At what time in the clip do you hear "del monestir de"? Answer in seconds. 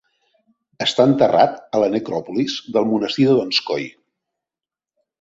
2.79-3.39